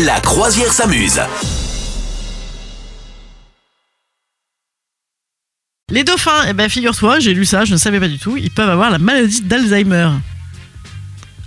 La 0.00 0.20
croisière 0.20 0.72
s'amuse. 0.72 1.20
Les 5.90 6.04
dauphins, 6.04 6.44
eh 6.48 6.52
ben 6.54 6.68
figure-toi, 6.70 7.20
j'ai 7.20 7.34
lu 7.34 7.44
ça, 7.44 7.64
je 7.64 7.72
ne 7.72 7.76
savais 7.76 8.00
pas 8.00 8.08
du 8.08 8.18
tout, 8.18 8.36
ils 8.36 8.50
peuvent 8.50 8.70
avoir 8.70 8.90
la 8.90 8.98
maladie 8.98 9.42
d'Alzheimer. 9.42 10.10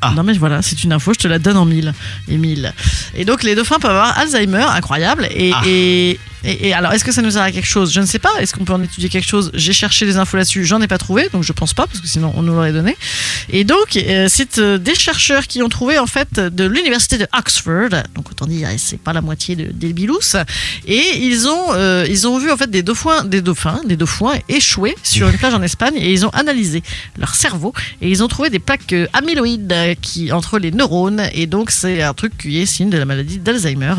Ah. 0.02 0.12
Non 0.16 0.24
mais 0.24 0.34
voilà, 0.34 0.62
c'est 0.62 0.84
une 0.84 0.94
info, 0.94 1.14
je 1.14 1.20
te 1.20 1.28
la 1.28 1.40
donne 1.40 1.58
en 1.58 1.66
mille 1.66 1.94
et 2.28 2.38
mille. 2.38 2.72
Et 3.16 3.26
donc 3.26 3.42
les 3.42 3.56
dauphins 3.56 3.80
peuvent 3.80 3.90
avoir 3.92 4.16
Alzheimer, 4.20 4.62
incroyable. 4.62 5.28
Et, 5.32 5.52
Ah. 5.52 5.62
et, 5.66 6.20
et- 6.44 6.68
et 6.68 6.74
alors, 6.76 6.92
est-ce 6.94 7.04
que 7.04 7.12
ça 7.12 7.24
nous 7.24 7.32
sert 7.32 7.42
à 7.42 7.52
quelque 7.52 7.66
chose? 7.66 7.92
Je 7.92 8.00
ne 8.00 8.06
sais 8.06 8.20
pas. 8.20 8.30
Est-ce 8.40 8.54
qu'on 8.54 8.66
peut 8.66 8.74
en 8.74 8.84
étudier 8.84 9.10
quelque 9.10 9.28
chose? 9.28 9.50
J'ai 9.56 9.74
cherché 9.74 10.06
des 10.06 10.18
infos 10.18 10.38
là-dessus, 10.38 10.64
j'en 10.64 10.80
ai 10.80 10.88
pas 10.88 11.00
trouvé, 11.00 11.28
donc 11.34 11.42
je 11.44 11.54
pense 11.54 11.74
pas, 11.74 11.88
parce 11.88 12.02
que 12.02 12.08
sinon 12.08 12.32
on 12.38 12.44
nous 12.44 12.54
l'aurait 12.54 12.74
donné. 12.74 12.96
Et 13.50 13.64
donc, 13.64 13.96
euh, 13.98 14.28
c'est 14.30 14.60
euh, 14.60 14.78
des 14.78 14.94
chercheurs 14.94 15.48
qui 15.48 15.64
ont 15.64 15.70
trouvé 15.70 15.98
en 15.98 16.06
fait 16.06 16.36
de 16.40 16.66
l'université 16.66 17.18
de 17.18 17.26
Oxford, 17.36 17.90
donc 18.14 18.25
autant 18.36 18.48
dire, 18.48 18.68
c'est 18.78 19.00
pas 19.00 19.14
la 19.14 19.22
moitié 19.22 19.56
de, 19.56 19.72
des 19.72 19.94
bilous, 19.94 20.36
et 20.86 21.04
ils 21.16 21.48
ont, 21.48 21.74
euh, 21.74 22.06
ils 22.10 22.28
ont 22.28 22.38
vu 22.38 22.52
en 22.52 22.58
fait 22.58 22.70
des 22.70 22.84
dauphins, 22.84 23.24
des 23.24 23.42
dauphins, 23.42 23.82
des 23.86 23.96
dauphins 23.96 24.34
échoués 24.50 24.96
sur 25.04 25.30
une 25.30 25.38
plage 25.38 25.54
en 25.54 25.62
Espagne, 25.62 25.96
et 25.96 26.12
ils 26.12 26.26
ont 26.26 26.30
analysé 26.30 26.84
leur 27.18 27.34
cerveau, 27.34 27.74
et 28.02 28.10
ils 28.10 28.24
ont 28.24 28.28
trouvé 28.28 28.50
des 28.50 28.60
plaques 28.60 28.92
euh, 28.94 29.08
amyloïdes 29.14 29.74
qui 30.02 30.32
entre 30.32 30.60
les 30.60 30.72
neurones, 30.72 31.24
et 31.34 31.48
donc 31.48 31.72
c'est 31.72 32.02
un 32.04 32.14
truc 32.14 32.38
qui 32.38 32.60
est 32.60 32.66
signe 32.66 32.90
de 32.90 32.98
la 32.98 33.06
maladie 33.06 33.38
d'Alzheimer, 33.38 33.96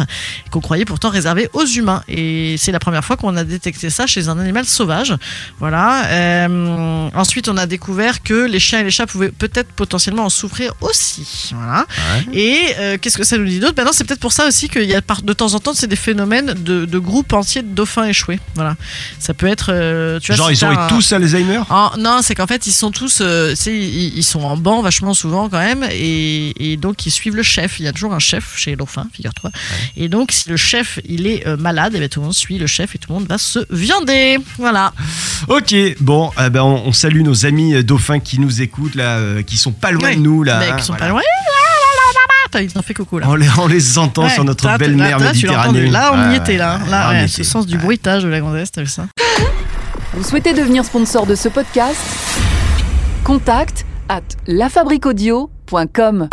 qu'on 0.50 0.60
croyait 0.60 0.84
pourtant 0.84 1.08
réservé 1.08 1.48
aux 1.55 1.64
humains, 1.64 2.02
et 2.08 2.56
c'est 2.58 2.72
la 2.72 2.78
première 2.78 3.05
fois 3.05 3.16
qu'on 3.16 3.36
a 3.36 3.44
détecté 3.44 3.88
ça 3.91 4.06
chez 4.06 4.28
un 4.28 4.38
animal 4.38 4.66
sauvage. 4.66 5.14
Voilà. 5.58 6.06
Euh, 6.06 7.08
ensuite, 7.14 7.48
on 7.48 7.56
a 7.56 7.66
découvert 7.66 8.22
que 8.22 8.46
les 8.46 8.60
chiens 8.60 8.80
et 8.80 8.84
les 8.84 8.91
chats 8.91 9.06
pouvaient 9.06 9.30
peut-être 9.30 9.70
potentiellement 9.72 10.24
en 10.24 10.28
souffrir 10.28 10.74
aussi. 10.80 11.52
Voilà. 11.55 11.86
Et 12.32 12.58
euh, 12.78 12.98
qu'est-ce 13.00 13.16
que 13.16 13.24
ça 13.24 13.38
nous 13.38 13.46
dit 13.46 13.60
d'autre? 13.60 13.74
Ben 13.74 13.84
non, 13.84 13.92
c'est 13.92 14.05
peut-être 14.05 14.20
pour 14.26 14.32
ça 14.32 14.48
aussi 14.48 14.68
qu'il 14.68 14.82
y 14.86 14.94
a 14.96 15.00
de 15.22 15.32
temps 15.34 15.54
en 15.54 15.60
temps 15.60 15.72
c'est 15.72 15.86
des 15.86 15.94
phénomènes 15.94 16.54
de, 16.54 16.84
de 16.84 16.98
groupes 16.98 17.32
entiers 17.32 17.62
de 17.62 17.68
dauphins 17.68 18.06
échoués. 18.08 18.41
Voilà. 18.56 18.74
Ça 19.20 19.34
peut 19.34 19.46
être. 19.46 19.68
euh, 19.72 20.18
tu 20.18 20.33
vois, 20.33 20.36
Genre, 20.36 20.50
ils 20.50 20.64
ont 20.64 20.72
eu 20.72 20.77
un- 20.77 20.88
tous 20.88 21.12
Alzheimer? 21.12 21.60
Ah, 21.70 21.92
non, 21.96 22.18
c'est 22.22 22.34
qu'en 22.34 22.48
fait, 22.48 22.66
ils 22.66 22.72
sont 22.72 22.91
tous, 22.91 23.20
euh, 23.20 23.55
ils, 23.66 24.18
ils 24.18 24.24
sont 24.24 24.41
en 24.42 24.56
banc 24.56 24.83
vachement 24.83 25.14
souvent 25.14 25.48
quand 25.48 25.60
même, 25.60 25.84
et, 25.92 26.72
et 26.72 26.77
donc 26.77 27.06
ils 27.06 27.12
suivent 27.12 27.36
le 27.36 27.44
chef. 27.44 27.78
Il 27.78 27.84
y 27.84 27.88
a 27.88 27.92
toujours 27.92 28.14
un 28.14 28.18
chef 28.18 28.56
chez 28.58 28.70
les 28.70 28.77
dauphins, 28.77 29.06
figure-toi. 29.12 29.52
Et 29.96 30.08
donc, 30.08 30.33
si 30.33 30.48
le 30.48 30.56
chef 30.56 30.98
il 31.08 31.28
est 31.28 31.46
euh, 31.46 31.56
malade, 31.56 31.94
et 31.94 32.00
ben, 32.00 32.08
tout 32.08 32.18
le 32.18 32.24
monde 32.27 32.34
suit 32.34 32.58
le 32.58 32.66
chef 32.66 32.96
et 32.96 32.98
tout 32.98 33.11
le 33.12 33.20
monde 33.20 33.28
va 33.28 33.38
se 33.38 33.61
viander. 33.70 34.38
Voilà. 34.58 34.92
Ok, 35.46 35.72
bon, 36.00 36.33
eh 36.44 36.50
ben, 36.50 36.62
on, 36.62 36.83
on 36.88 36.92
salue 36.92 37.20
nos 37.22 37.46
amis 37.46 37.74
euh, 37.77 37.84
dauphins 37.84 38.18
qui 38.18 38.40
nous 38.40 38.61
écoutent, 38.61 38.96
là, 38.96 39.40
qui 39.44 39.56
sont 39.56 39.70
pas 39.70 39.92
loin 39.92 40.08
Ouais. 40.08 40.16
de 40.16 40.20
nous, 40.20 40.42
là. 40.42 40.58
Hein, 40.68 40.77
qui 40.77 40.84
sont 40.84 40.94
voilà. 40.94 41.06
pas 41.06 41.11
loin. 41.12 41.20
Ils 42.62 42.76
ont 42.78 42.82
fait 42.82 42.94
coucou 42.94 43.18
là. 43.18 43.26
On 43.28 43.34
les, 43.34 43.48
on 43.58 43.66
les 43.66 43.98
entend 43.98 44.24
Ouais, 44.24 44.30
sur 44.30 44.44
notre 44.44 44.76
belle 44.78 44.96
là, 44.96 45.08
mer 45.08 45.18
là, 45.18 45.32
tu 45.32 45.46
l'as 45.46 45.60
entendu. 45.62 45.80
Méditerranée. 45.82 45.90
Là, 45.90 46.28
on 46.30 46.32
y 46.32 46.36
était 46.36 46.56
là. 46.56 46.78
ouais, 46.84 46.90
Là, 46.90 47.06
on 47.08 47.12
y 47.12 47.14
ouais, 47.16 47.20
était. 47.24 47.32
ce 47.32 47.42
sens 47.44 47.66
du 47.66 47.76
bruitage 47.78 48.22
de 48.24 48.28
la 48.28 48.40
gonzesse, 48.40 48.72
t'as 48.72 48.82
vu 48.82 48.88
ça 48.88 49.06
Vous 50.14 50.22
souhaitez 50.24 50.52
devenir 50.52 50.84
sponsor 50.84 51.27
de 51.27 51.34
ce 51.34 51.48
podcast? 51.48 51.96
Contact 53.24 53.84
à 54.08 54.20
lafabriquaudio.com. 54.46 56.28